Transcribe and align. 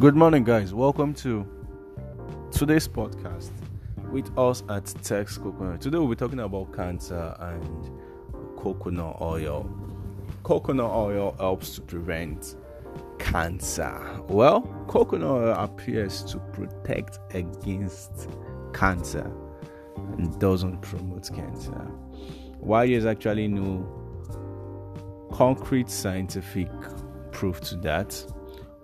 Good 0.00 0.16
morning, 0.16 0.44
guys. 0.44 0.72
Welcome 0.72 1.12
to 1.16 1.46
today's 2.50 2.88
podcast 2.88 3.50
with 4.10 4.30
us 4.38 4.62
at 4.70 4.86
Tex 4.86 5.36
Coconut. 5.36 5.82
Today, 5.82 5.98
we'll 5.98 6.08
be 6.08 6.16
talking 6.16 6.40
about 6.40 6.74
cancer 6.74 7.36
and 7.38 7.90
coconut 8.56 9.18
oil. 9.20 9.68
Coconut 10.42 10.90
oil 10.90 11.36
helps 11.38 11.74
to 11.74 11.82
prevent 11.82 12.56
cancer. 13.18 14.22
Well, 14.26 14.62
coconut 14.88 15.28
oil 15.28 15.52
appears 15.52 16.24
to 16.32 16.38
protect 16.38 17.18
against 17.34 18.30
cancer 18.72 19.30
and 20.16 20.40
doesn't 20.40 20.80
promote 20.80 21.28
cancer. 21.30 21.90
Why 22.58 22.86
there's 22.86 23.04
actually 23.04 23.48
no 23.48 23.86
concrete 25.30 25.90
scientific 25.90 26.70
proof 27.32 27.60
to 27.60 27.76
that 27.76 28.24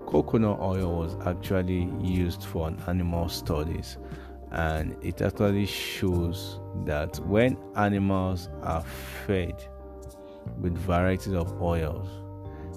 coconut 0.07 0.59
oil 0.61 0.99
was 0.99 1.17
actually 1.27 1.91
used 2.01 2.45
for 2.45 2.69
an 2.69 2.81
animal 2.87 3.29
studies 3.29 3.99
and 4.53 4.97
it 5.05 5.21
actually 5.21 5.67
shows 5.67 6.61
that 6.85 7.19
when 7.27 7.59
animals 7.77 8.49
are 8.63 8.83
fed 9.27 9.55
with 10.61 10.77
varieties 10.79 11.35
of 11.35 11.61
oils 11.61 12.09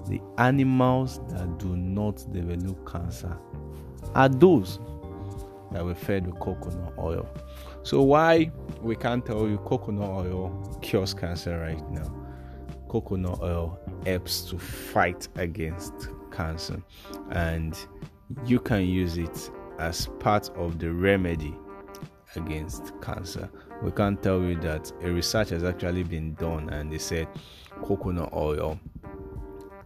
the 0.08 0.20
animals 0.38 1.20
that 1.28 1.58
do 1.58 1.76
not 1.76 2.16
develop 2.32 2.90
cancer 2.90 3.36
are 4.14 4.28
those 4.28 4.80
that 5.70 5.84
were 5.84 5.94
fed 5.94 6.26
with 6.26 6.38
coconut 6.40 6.92
oil. 6.98 7.28
So 7.82 8.02
why 8.02 8.50
we 8.82 8.96
can't 8.96 9.24
tell 9.24 9.48
you 9.48 9.58
coconut 9.58 10.08
oil 10.08 10.78
cures 10.82 11.14
cancer 11.14 11.60
right 11.60 11.90
now? 11.90 12.12
Coconut 12.88 13.40
oil 13.40 13.78
helps 14.04 14.42
to 14.50 14.58
fight 14.58 15.28
against 15.36 16.08
cancer 16.32 16.82
and 17.30 17.86
you 18.44 18.58
can 18.60 18.84
use 18.84 19.16
it 19.18 19.50
as 19.78 20.06
part 20.18 20.50
of 20.50 20.78
the 20.78 20.92
remedy 20.92 21.56
against 22.36 22.92
cancer. 23.00 23.48
We 23.82 23.90
can't 23.90 24.22
tell 24.22 24.40
you 24.40 24.56
that 24.60 24.92
a 25.02 25.10
research 25.10 25.50
has 25.50 25.64
actually 25.64 26.04
been 26.04 26.34
done 26.34 26.68
and 26.70 26.92
they 26.92 26.98
said 26.98 27.28
coconut 27.82 28.32
oil 28.32 28.78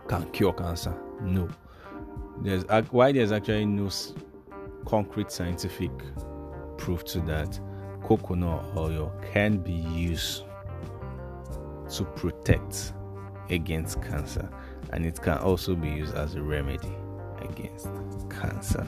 can 0.09 0.31
cure 0.31 0.53
cancer. 0.53 0.95
No. 1.23 1.49
There's 2.43 2.65
why 2.91 3.13
there's 3.13 3.33
actually 3.33 3.67
no 3.67 3.89
concrete 4.85 5.31
scientific 5.31 5.91
proof 6.77 7.05
to 7.07 7.21
that. 7.23 7.59
Coconut 8.03 8.65
oil 8.77 9.13
can 9.33 9.59
be 9.59 9.73
used 9.73 10.45
to 11.91 12.05
protect 12.17 12.93
against 13.51 14.03
cancer 14.03 14.49
and 14.93 15.07
it 15.07 15.21
can 15.23 15.39
also 15.39 15.75
be 15.75 15.89
used 15.89 16.15
as 16.15 16.35
a 16.35 16.43
remedy 16.43 16.93
against 17.51 17.89
cancer. 18.31 18.87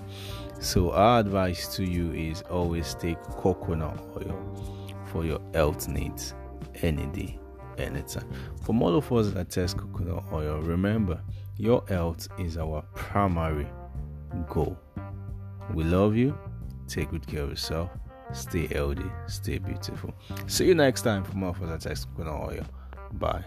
So, 0.60 0.92
our 0.92 1.20
advice 1.20 1.74
to 1.76 1.84
you 1.84 2.12
is 2.12 2.42
always 2.42 2.94
take 2.94 3.20
coconut 3.22 3.98
oil 4.16 4.56
for 5.06 5.24
your 5.24 5.40
health 5.54 5.88
needs 5.88 6.34
any 6.82 7.06
day, 7.06 7.38
anytime. 7.78 8.28
For 8.62 8.72
more 8.72 8.92
of 8.92 9.12
us 9.12 9.30
that 9.30 9.50
test 9.50 9.76
coconut 9.76 10.24
oil, 10.32 10.60
remember 10.60 11.20
your 11.56 11.84
health 11.88 12.28
is 12.38 12.58
our 12.58 12.82
primary 12.94 13.66
goal. 14.48 14.78
We 15.72 15.84
love 15.84 16.16
you. 16.16 16.36
Take 16.88 17.10
good 17.10 17.26
care 17.26 17.42
of 17.42 17.50
yourself. 17.50 17.90
Stay 18.32 18.66
healthy. 18.66 19.10
Stay 19.26 19.58
beautiful. 19.58 20.14
See 20.46 20.66
you 20.66 20.74
next 20.74 21.02
time 21.02 21.24
for 21.24 21.36
more 21.36 21.50
us 21.50 21.58
that 21.60 21.80
test 21.80 22.08
coconut 22.14 22.52
oil. 22.52 22.66
Bye. 23.12 23.44